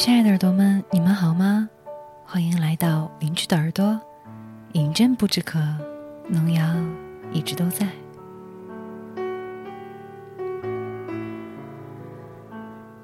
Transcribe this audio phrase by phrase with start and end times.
[0.00, 1.68] 亲爱的耳朵们，你们好吗？
[2.24, 4.00] 欢迎来到邻居的耳朵，
[4.72, 5.60] 饮鸩不知渴，
[6.26, 6.64] 农药
[7.34, 7.86] 一直都在。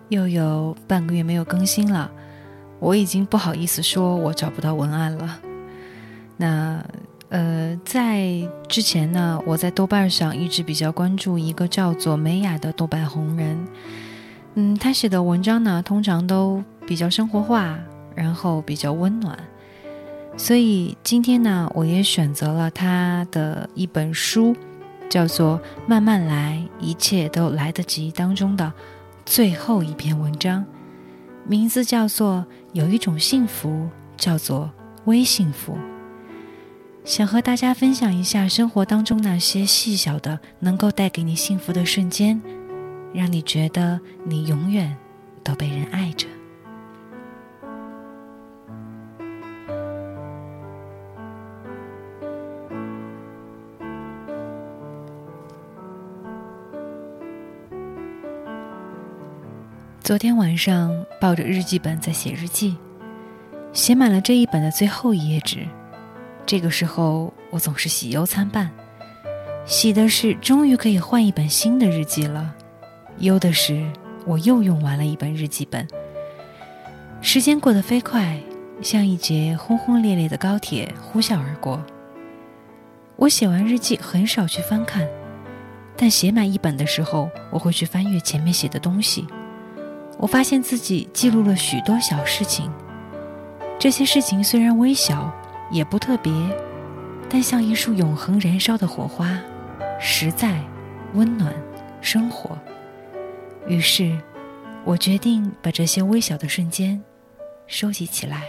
[0.09, 2.11] 又有半个月没有更新了，
[2.79, 5.39] 我已经不好意思说我找不到文案了。
[6.39, 6.83] 那
[7.29, 8.27] 呃，在
[8.69, 13.69] 之前呢，我在豆瓣上一直比较关注一个叫做美雅的豆瓣红人。
[14.55, 17.79] 嗯，他写的文章呢，通常都比较生活化，
[18.15, 19.39] 然后比较温暖。
[20.37, 24.55] 所以今天呢，我也选择了他的一本书，
[25.09, 28.73] 叫做《慢慢来，一切都来得及》当中的
[29.25, 30.65] 最后一篇文章，
[31.45, 34.71] 名字叫做《有一种幸福叫做
[35.07, 35.73] 微幸福》。
[37.05, 42.41] 想和大家分享一下生活当中那些细小的，能够带给你幸福的瞬间。
[43.15, 44.95] 让你觉得你永远
[45.43, 46.27] 都被人爱着。
[60.07, 62.77] 昨天晚上抱着日记本在写日记，
[63.73, 65.67] 写满了这一本的最后一页纸。
[66.47, 68.71] 这个时候我总是喜忧参半，
[69.65, 72.55] 喜的是终于可以换一本新的日记了。
[73.19, 73.85] 忧的是，
[74.25, 75.85] 我又用完了一本日记本。
[77.21, 78.39] 时间过得飞快，
[78.81, 81.85] 像一节轰轰烈烈的高铁呼啸而过。
[83.17, 85.05] 我写完日记很少去翻看，
[85.97, 89.27] 但写满一本的时候，我会去翻阅前面写的东西。
[90.19, 92.71] 我发现自己记录了许多小事情，
[93.79, 95.31] 这些事情虽然微小，
[95.71, 96.33] 也不特别，
[97.29, 99.39] 但像一束永恒燃烧的火花，
[100.01, 100.59] 实在
[101.15, 101.55] 温暖
[102.01, 102.59] 生活。
[103.67, 104.19] 于是，
[104.85, 107.03] 我决定把这些微小的瞬间
[107.67, 108.45] 收集起来。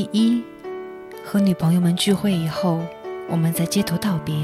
[0.00, 0.42] 第一，
[1.22, 2.80] 和女朋友们聚会以后，
[3.28, 4.34] 我们在街头道别，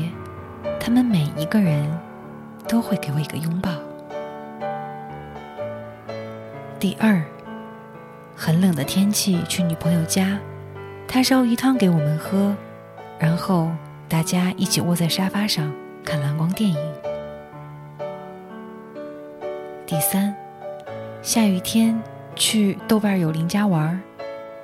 [0.79, 1.91] 他们每一个人
[2.69, 3.71] 都会给我一个拥抱。
[6.79, 7.23] 第二，
[8.35, 10.39] 很冷的天气去女朋友家，
[11.09, 12.55] 她烧鱼汤给我们喝，
[13.19, 13.71] 然后
[14.11, 15.73] 大家一起窝在沙发上
[16.05, 16.79] 看蓝光电影。
[19.87, 20.37] 第三，
[21.23, 21.99] 下雨天
[22.35, 23.99] 去豆瓣友邻家玩，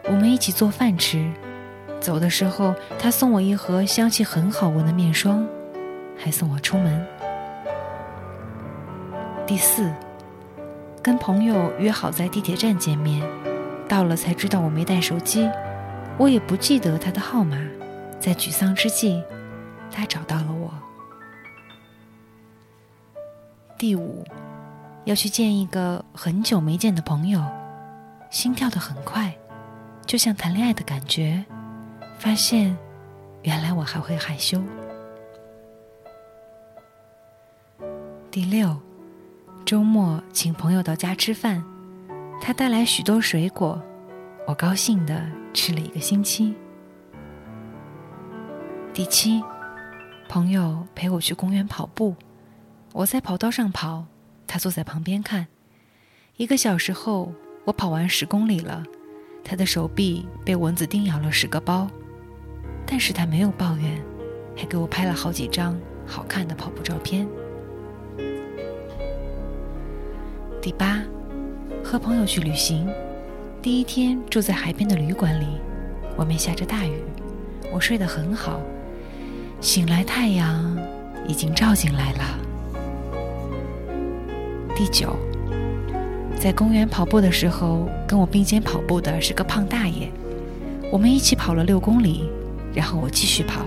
[0.04, 1.30] 我们一起做饭吃，
[2.00, 5.46] 走的时候他送我一盒香气很好闻的面霜，
[6.16, 7.06] 还送我出门。
[9.46, 9.92] 第四。
[11.04, 13.28] 跟朋友约好在地铁站见面，
[13.88, 15.50] 到了才知道我没带手机，
[16.16, 17.58] 我也不记得他的号码。
[18.20, 19.20] 在沮丧之际，
[19.90, 20.72] 他找到了我。
[23.76, 24.24] 第五，
[25.04, 27.44] 要去见一个很久没见的朋友，
[28.30, 29.34] 心跳的很快，
[30.12, 31.42] 就像谈恋爱的感觉。
[32.18, 32.76] 发现，
[33.44, 34.62] 原来我还会害羞。
[38.30, 38.78] 第六。
[39.64, 41.64] 周末请朋友到家吃饭，
[42.42, 43.82] 他带来许多水果，
[44.46, 46.54] 我高兴的吃了一个星期。
[48.92, 49.42] 第七，
[50.28, 52.14] 朋友陪我去公园跑步，
[52.92, 54.04] 我在跑道上跑，
[54.46, 55.46] 他坐在旁边看。
[56.36, 57.32] 一个小时后，
[57.64, 58.82] 我跑完十公里了，
[59.44, 61.88] 他的手臂被蚊子叮咬了十个包，
[62.86, 64.00] 但是他没有抱怨，
[64.56, 67.26] 还给我拍了好几张好看的跑步照片。
[70.60, 71.02] 第八，
[71.82, 72.88] 和朋友去旅行，
[73.60, 75.46] 第一天住在海边的旅馆里，
[76.16, 77.02] 外面下着大雨，
[77.72, 78.60] 我睡得很好，
[79.60, 80.78] 醒来太阳
[81.26, 82.38] 已经照进来了。
[84.74, 85.16] 第九，
[86.42, 90.10] 在公园跑步的时候，跟我并肩跑步的是个胖大爷，
[90.90, 92.28] 我们一起跑了六公里，
[92.74, 93.60] 然后我继续跑，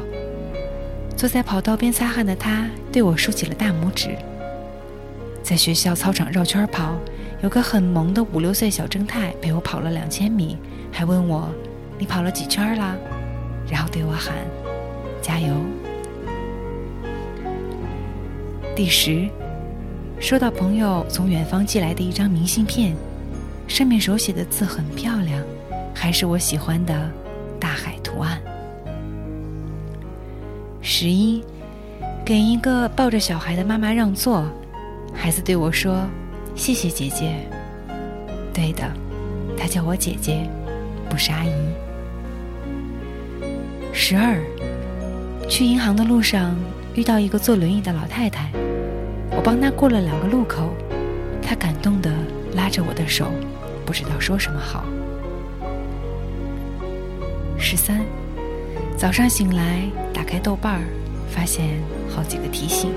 [1.15, 4.09] 坐在跑道边擦汗的他对我竖起了大拇指。
[5.41, 6.97] 在学校操场绕圈跑，
[7.41, 10.57] 有个很萌的五六岁小正太陪我跑了两千米，
[10.91, 11.47] 还问我
[11.97, 12.93] ：“你跑了几圈啦？”
[13.71, 14.33] 然后对我喊
[15.23, 15.55] ：“加油！”
[18.75, 19.29] 第十，
[20.19, 22.95] 收到朋友从远方寄来的一张明信片，
[23.67, 25.43] 上面手写的字很漂亮，
[25.93, 27.11] 还是我喜欢的
[27.59, 28.41] 大海图案。
[30.81, 31.43] 十一，
[32.23, 34.45] 给一个抱着小孩的妈妈让座。
[35.13, 36.07] 孩子对我说
[36.55, 37.35] ：“谢谢姐姐。”
[38.53, 38.83] 对的，
[39.57, 40.49] 她叫我姐姐，
[41.09, 41.51] 不是阿姨。
[43.93, 44.37] 十二，
[45.47, 46.55] 去银行的路上
[46.95, 48.49] 遇到一个坐轮椅的老太太，
[49.31, 50.69] 我帮他过了两个路口，
[51.41, 52.11] 他感动的
[52.53, 53.31] 拉着我的手，
[53.85, 54.85] 不知道说什么好。
[57.57, 58.01] 十三，
[58.97, 59.81] 早上醒来
[60.13, 60.81] 打开豆瓣儿，
[61.29, 61.67] 发现
[62.09, 62.91] 好几个提醒。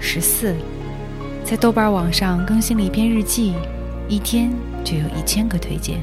[0.00, 0.54] 十四，
[1.44, 3.54] 在豆瓣网上更新了一篇日记，
[4.08, 4.50] 一天
[4.84, 6.00] 就有一千个推荐。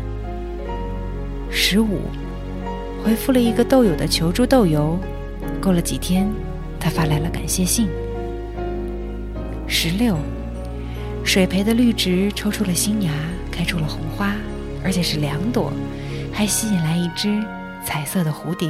[1.49, 2.01] 十五，
[3.03, 4.97] 回复了一个豆友的求助豆油，
[5.61, 6.29] 过了几天，
[6.79, 7.87] 他发来了感谢信。
[9.67, 10.17] 十六，
[11.23, 13.12] 水培的绿植抽出了新芽，
[13.51, 14.33] 开出了红花，
[14.83, 15.71] 而且是两朵，
[16.31, 17.44] 还吸引来一只
[17.83, 18.69] 彩色的蝴蝶。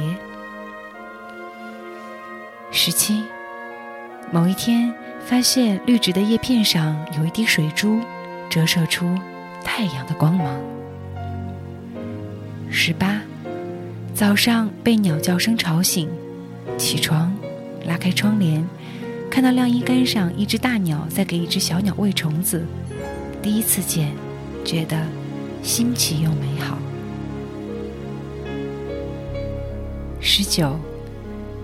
[2.70, 3.22] 十七，
[4.32, 4.92] 某一天。
[5.28, 8.00] 发现绿植的叶片上有一滴水珠，
[8.48, 9.12] 折射出
[9.64, 10.56] 太阳的光芒。
[12.70, 13.20] 十八，
[14.14, 16.08] 早上被鸟叫声吵醒，
[16.78, 17.36] 起床，
[17.86, 18.64] 拉开窗帘，
[19.36, 22.64] 看到晾衣杆上一只大鸟在给一只小鸟喂虫子，
[23.42, 24.10] 第一次见，
[24.64, 24.96] 觉得
[25.62, 26.78] 新奇又美好。
[30.22, 30.80] 十九，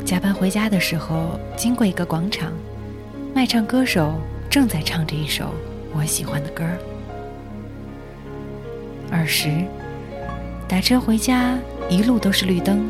[0.04, 2.52] 加班回家的时候经过一个广场。
[3.34, 4.20] 卖唱歌手
[4.50, 5.54] 正在唱着一首
[5.94, 6.76] 我喜欢的歌儿。
[9.10, 9.48] 二十，
[10.68, 11.56] 打车回家
[11.88, 12.84] 一路都是绿灯，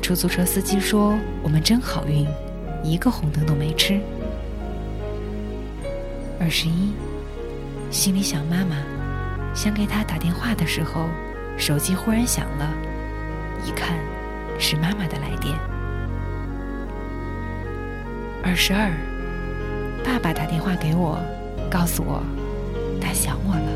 [0.00, 2.26] 出租车司机说我们真好运，
[2.84, 3.98] 一个红灯都没吃。
[6.38, 6.92] 二十一，
[7.90, 8.76] 心里想妈妈，
[9.54, 11.08] 想给她打电话的时候，
[11.56, 12.70] 手机忽然响了，
[13.64, 13.96] 一看
[14.58, 15.52] 是妈妈的来电。
[18.42, 18.92] 二十二。
[20.04, 21.18] 爸爸打电话给我，
[21.70, 22.22] 告诉我
[23.00, 23.72] 他想我了。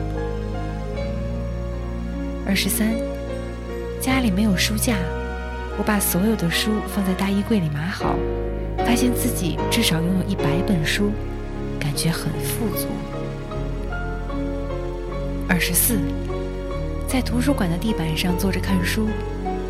[2.46, 2.94] 二十三，
[3.98, 4.98] 家里没有书架，
[5.78, 8.16] 我把所有的书放在大衣柜里码好，
[8.78, 11.12] 发现自己至少拥有一百本书，
[11.78, 12.88] 感觉很富足。
[15.48, 16.00] 二十四，
[17.06, 19.08] 在图书馆的地板上坐着看书，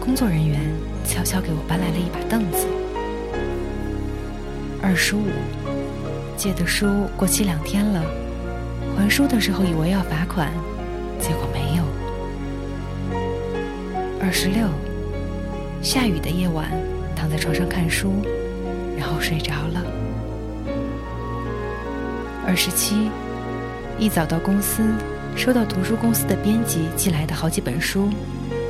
[0.00, 0.58] 工作人员
[1.04, 2.66] 悄悄给我搬来了一把凳子。
[4.82, 5.24] 二十五。
[6.38, 8.00] 借的书过期两天了，
[8.96, 10.52] 还书的时候以为要罚款，
[11.18, 11.82] 结果没有。
[14.20, 14.68] 二十六，
[15.82, 16.70] 下雨的夜晚，
[17.14, 18.12] 躺在床上看书，
[18.96, 19.82] 然后睡着了。
[22.46, 23.10] 二十七，
[23.98, 24.82] 一早到公司，
[25.36, 28.10] 收到图书公司的编辑寄来的好几本书，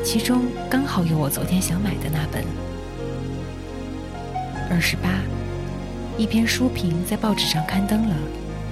[0.04, 2.44] 其中刚好有我昨天想买的那本。
[4.70, 5.08] 二十八。
[6.18, 8.16] 一篇书评在报纸上刊登了，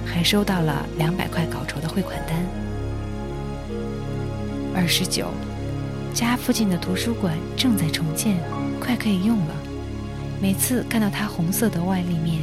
[0.05, 2.37] 还收到了两百块稿酬的汇款单。
[4.75, 5.27] 二十九，
[6.17, 8.37] 家附近的图书馆正在重建，
[8.79, 9.53] 快可以用了。
[10.41, 12.41] 每次看到它红色的外立面，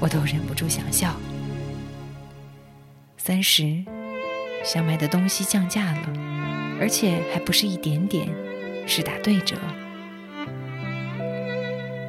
[0.00, 1.14] 我都忍不住想笑。
[3.16, 3.84] 三十，
[4.64, 6.12] 想买的东西降价了，
[6.80, 8.28] 而且还不是一点点，
[8.88, 9.54] 是打对折。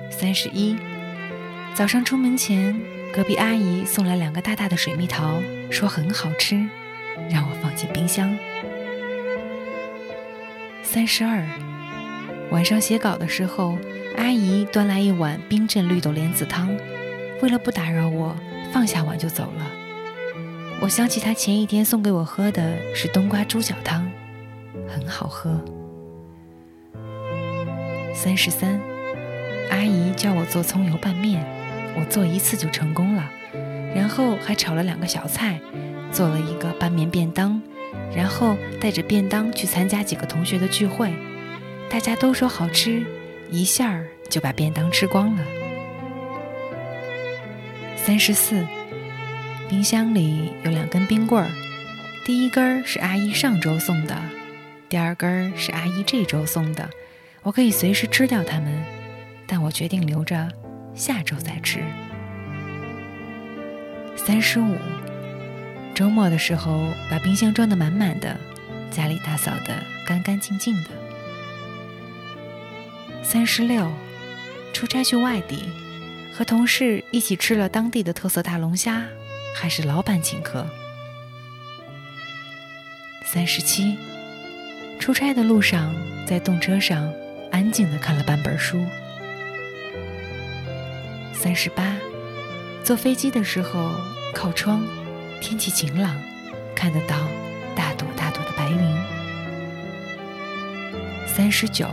[0.10, 0.76] 三十一。
[1.76, 2.76] 早上出门前，
[3.14, 5.40] 隔壁阿姨送来两个大大的水蜜桃，
[5.70, 6.56] 说很好吃，
[7.30, 8.36] 让我放进冰箱。
[10.94, 11.44] 三十二，
[12.52, 13.80] 晚上写稿的时候，
[14.16, 16.70] 阿姨端来一碗冰镇绿豆莲子汤，
[17.42, 18.36] 为了不打扰我，
[18.72, 19.66] 放下碗就走了。
[20.82, 24.08] 我想起她前一天送给我喝的是冬瓜猪脚汤，
[24.88, 25.60] 很好喝。
[28.14, 28.80] 三十三，
[29.72, 31.44] 阿姨叫我做葱油拌面。
[31.98, 33.28] 我做一次就成功了，
[33.96, 35.60] 然后还炒了两个小菜，
[36.12, 37.60] 做了一个拌面便当，
[38.16, 41.14] 然后带着便当去参加几个同学的聚会，
[41.90, 43.04] 大家都说好吃，
[43.50, 45.44] 一下就把便当吃光了。
[47.96, 48.66] 三十四，
[49.70, 51.50] 冰箱里有两根冰棍儿，
[52.26, 54.16] 第一根是阿姨上周送的，
[54.90, 56.90] 第二根是阿姨这周送的，
[57.42, 58.84] 我可以随时吃掉它们，
[59.48, 60.50] 但我决定留着。
[60.96, 61.80] 下周再吃。
[64.16, 64.78] 三十五，
[65.94, 68.36] 周末的时候把冰箱装得满满的，
[68.90, 70.90] 家里打扫得干干净净的。
[73.22, 73.92] 三十六，
[74.74, 75.70] 出差去外地，
[76.34, 79.04] 和同事一起吃了当地的特色大龙虾，
[79.56, 80.66] 还是老板请客。
[83.24, 83.98] 三十七，
[85.00, 85.94] 出差的路上
[86.28, 87.12] 在动车上
[87.52, 88.84] 安静的看了半本书。
[91.34, 91.96] 三十八，
[92.84, 93.92] 坐飞机的时候
[94.34, 94.84] 靠窗，
[95.44, 96.16] 天气晴朗，
[96.74, 97.28] 看得到
[97.76, 98.80] 大朵大朵的白云。
[101.28, 101.90] 三十九，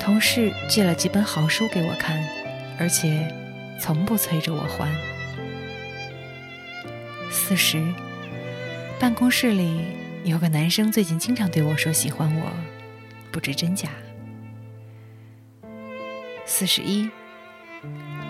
[0.00, 2.18] 同事借了几本好书给我看，
[2.78, 3.30] 而且
[3.78, 4.90] 从不催着我还。
[7.30, 7.84] 四十，
[8.98, 9.82] 办公室里
[10.24, 12.50] 有个男生最近经常对我说喜欢我，
[13.30, 13.90] 不知真假。
[16.46, 17.10] 四十一，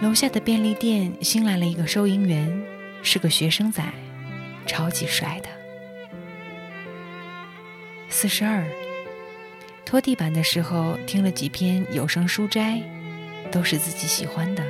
[0.02, 2.52] 楼下的便利店新来了一个收银员，
[3.04, 3.84] 是个学生仔，
[4.66, 5.48] 超级帅的。
[8.08, 8.66] 四十二。
[9.84, 12.82] 拖地板的时候听了几篇有声书斋，
[13.52, 14.64] 都是自己喜欢的。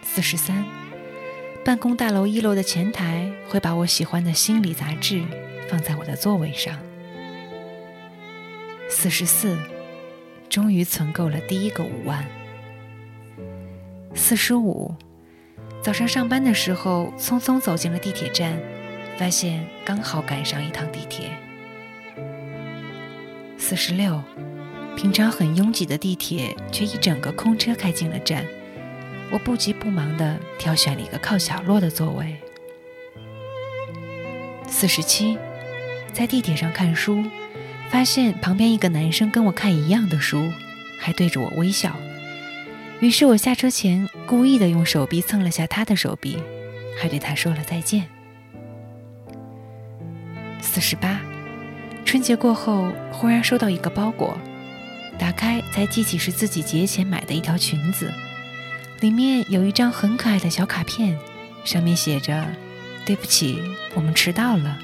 [0.00, 0.64] 四十三，
[1.64, 5.24] 办公大楼一楼的前台会把我喜欢的心理杂志
[5.68, 6.78] 放在我的座位上。
[8.88, 9.58] 四十四，
[10.48, 12.24] 终于存够了第一个五万。
[14.14, 14.94] 四十五，
[15.84, 18.58] 早上上班的时候匆匆走进了地铁站，
[19.18, 21.30] 发现刚好赶上一趟地铁。
[23.58, 24.22] 四十六，
[24.96, 28.46] 平常很拥挤的地铁，却一整个空车开进了站。
[29.30, 32.34] 我不急不忙地挑选了一个靠角落的座位。
[34.66, 35.36] 四十七，
[36.14, 37.22] 在地铁上看书，
[37.90, 40.50] 发现旁边一个男生跟我看一样的书，
[40.98, 41.94] 还对着我微笑。
[43.00, 46.38] 于是我下车前故意的用手臂蹭了下他的手臂，
[47.00, 48.08] 还对他说了再见。
[50.60, 51.20] 四十八。
[52.04, 54.38] 春节过后，忽然收到一个包裹，
[55.18, 58.12] 打开才记起是自己节前买的一条裙子，
[59.00, 61.18] 里面有一张很可爱的小卡片，
[61.64, 62.46] 上面写着
[63.04, 63.60] ：“对不起，
[63.94, 64.78] 我们迟到了。”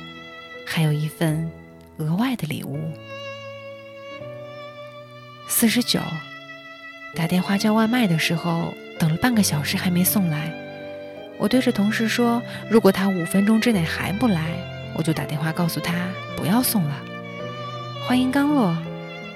[0.66, 1.50] 还有一份
[1.98, 2.80] 额外的礼物。
[5.46, 6.00] 四十九，
[7.14, 10.52] 打电话叫外卖的时候，等了半个小时还没送来，
[11.38, 14.54] 我对着同事说：“如果他五分钟之内还不来，
[14.94, 15.92] 我就打电话告诉他
[16.36, 16.96] 不要送了。”
[18.06, 18.76] 话音刚落，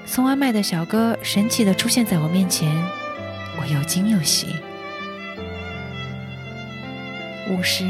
[0.05, 2.73] 送外卖的小哥神奇的出现在我面前，
[3.59, 4.55] 我又惊又喜。
[7.49, 7.85] 五十，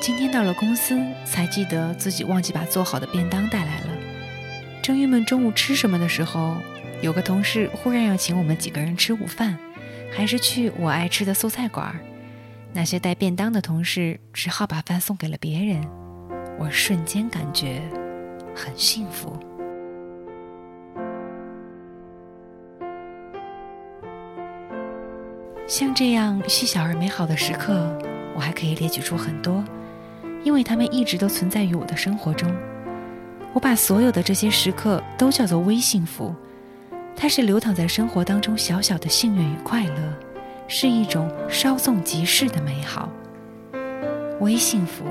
[0.00, 3.86] 今天到了公司才记得自己忘记把做好的便当带来了。
[4.82, 6.56] 正郁闷中午吃什么的时候，
[7.02, 9.56] 有个同事忽然要请我们几个人吃午饭，
[10.12, 11.94] 还是去我爱吃的素菜馆。
[12.72, 15.82] 那些带便当的同事只好把饭送给了别人。
[16.58, 17.80] 我瞬间感觉
[18.54, 19.38] 很幸福。
[25.66, 27.98] 像这样细小而美好的时刻，
[28.34, 29.62] 我还可以列举出很多，
[30.42, 32.50] 因为它们一直都存在于我的生活中。
[33.52, 36.34] 我把所有的这些时刻都叫做微幸福，
[37.16, 40.12] 它是流淌在生活当中小小的幸运与快乐，
[40.68, 43.08] 是一种稍纵即逝的美好。
[44.40, 45.04] 微幸福，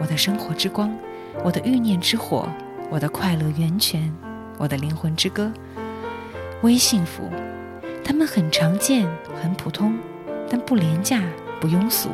[0.00, 0.96] 我的生活之光，
[1.42, 2.48] 我的欲念之火，
[2.88, 4.14] 我的快乐源泉，
[4.58, 5.52] 我的灵魂之歌。
[6.62, 7.28] 微幸福。
[8.06, 9.08] 它们很常见，
[9.42, 9.96] 很普通，
[10.48, 11.22] 但不廉价，
[11.58, 12.10] 不庸俗，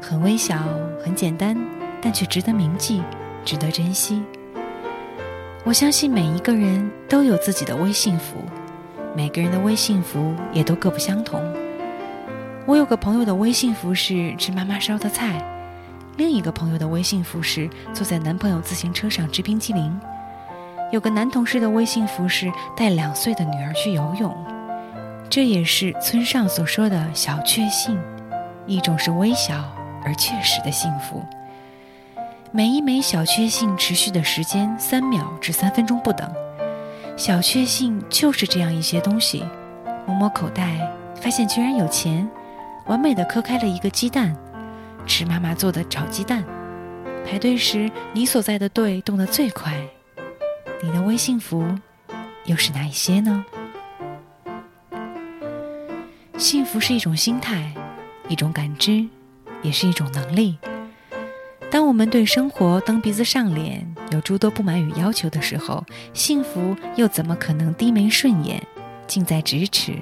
[0.00, 0.56] 很微小，
[1.04, 1.56] 很简单，
[2.00, 3.02] 但却值得铭记，
[3.44, 4.22] 值得珍惜。
[5.62, 8.42] 我相信每一个人都有自己的微幸福，
[9.14, 11.40] 每个人的微幸福也都各不相同。
[12.66, 15.38] 我有个朋友的微幸福是吃妈妈烧的菜，
[16.16, 19.94] 另一个朋友的微幸福是坐在男朋友自行车上吃冰淇淋，
[20.92, 24.34] 有个男同事的微幸福是带两岁的女儿去游泳。
[25.28, 28.00] 这也是村上所说的小确幸，
[28.66, 29.62] 一种是微小
[30.06, 31.22] 而确实的幸福。
[32.52, 36.28] 每一枚小确幸持续的时间三秒至三分钟不等。
[37.16, 39.44] 小确幸就是这样一些东西：
[40.04, 42.28] 摸摸口袋，发现居然有钱；
[42.86, 44.34] 完美的磕开了一个鸡蛋；
[45.06, 46.42] 吃妈妈做的炒鸡蛋；
[47.24, 49.72] 排队时你所在的队动得最快。
[50.82, 51.64] 你的微幸福
[52.46, 53.44] 又是哪一些呢？
[56.36, 57.72] 幸福是一种心态，
[58.28, 59.06] 一种感知，
[59.62, 60.58] 也是一种能力。
[61.70, 68.60] 当我们对生活蹬鼻子上脸，有诸多不满与要求的时候，幸福又怎么可能低眉顺眼、
[69.06, 69.92] 近在咫尺、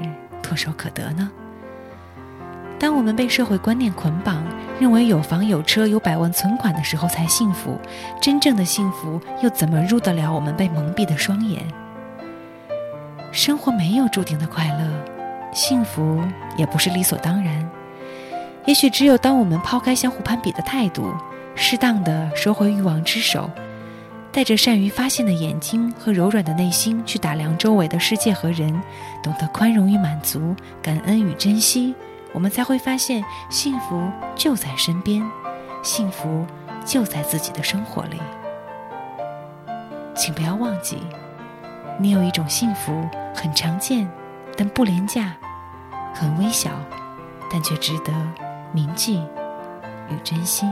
[0.43, 1.31] 唾手可得呢？
[2.79, 4.43] 当我们被社会观念捆绑，
[4.81, 7.79] 认为有房有车有百万存款的时候才幸福，
[8.19, 11.63] 真正的幸福又怎么入得了我们被蒙蔽的双眼？
[13.31, 14.91] 生活没有注定的快乐。
[15.53, 16.23] 幸福
[16.57, 17.71] 也不是理所当然，
[18.65, 21.13] 也许只有当我们抛开相互攀比的态度，
[21.61, 23.51] 适当的收回欲望之手，
[24.31, 28.81] 带着善于发现的眼睛和柔软的内心去打量周围的世界和人，
[29.23, 31.95] 懂得宽容与满足，感恩与珍惜，
[32.33, 35.21] 我们才会发现幸福就在身边，
[35.83, 36.47] 幸福
[36.87, 38.19] 就在自己的生活里。
[40.15, 40.99] 请不要忘记，
[41.99, 44.09] 你有一种幸福，很常见，
[44.57, 45.37] 但不廉价，
[46.15, 46.71] 很微小，
[47.51, 48.13] 但却值得
[48.73, 49.21] 铭记
[50.09, 50.65] 与珍惜。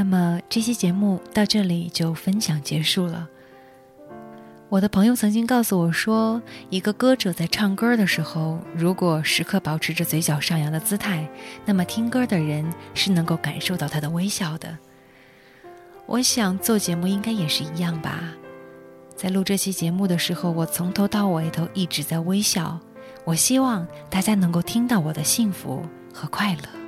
[0.00, 3.28] 那么这期节目到这里就分享结束了。
[4.70, 6.40] 我的朋友曾经告诉我说，
[6.70, 11.28] 一个歌者在唱歌的时候，如果时刻保持着嘴角上扬的姿态，
[11.66, 12.64] 那么听歌的人
[12.94, 14.78] 是能够感受到他的微笑的。
[16.06, 18.22] 我想做节目应该也是一样吧。
[19.14, 22.80] 在录这期节目的时候，我从头到尾都一直在微笑。
[23.26, 26.79] 我希望大家能够听到我的幸福和快乐。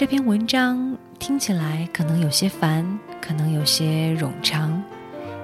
[0.00, 4.82] 这篇文章听起来可能有些烦，可能有些冗长。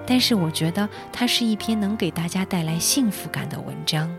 [0.06, 4.10] 但是我觉得它是一篇能给大家带来幸福感的文章。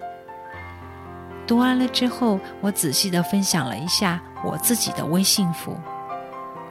[1.47, 5.75] 读完了之后，我仔细的分享了一下我自己的微幸福。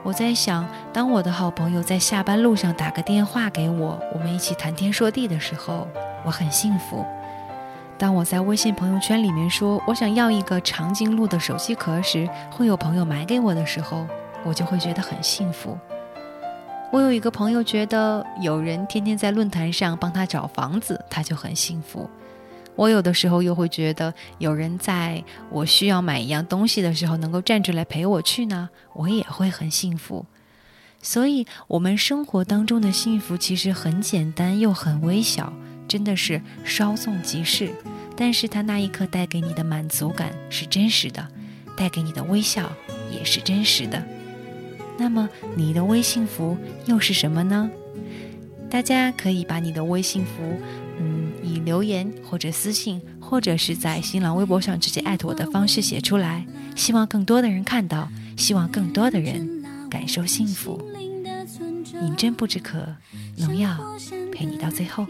[0.04, 5.88] 我在想，当我的好朋友在下班路上打个电话给我，我们一起谈天说地的时候，
[6.24, 7.04] 我很幸福；
[7.98, 14.06] 当我在微信朋友圈里面说我想要一个长颈鹿的手机壳时，会有朋友买给我的时候，
[14.44, 15.78] 我就会觉得很幸福。
[16.92, 22.08] 我有一个朋友，觉得有人天天在论坛上帮他找房子，他就很幸福。
[22.74, 30.26] 我有的时候又会觉得，有人在我需要买一样东西的时候能够站出来陪我去呢，我也会很幸福。
[31.00, 35.52] 所以，我们生活当中的幸福其实很简单又很微小，
[35.88, 37.70] 真的是稍纵即逝。
[38.16, 41.28] 但是，它那一刻带给你的满足感是真实的，
[41.76, 42.72] 带给你的微笑
[43.12, 44.02] 也是真实的。
[44.98, 47.70] 那么你的微幸福又是什么呢？
[48.70, 50.58] 大家可以把你的微幸福，
[50.98, 56.46] 嗯，以留言或者私信，或者是在新浪微博上直接艾特我的方式写出来。
[56.74, 60.82] 希望更多的人看到，希望更多的人感受幸福。
[62.00, 62.86] 饮鸩不知渴，
[63.36, 63.76] 农药
[64.32, 65.06] 陪你到最后。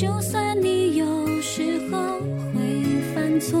[0.00, 1.04] 就算你有
[1.42, 1.98] 时候
[2.54, 2.82] 会
[3.14, 3.60] 犯错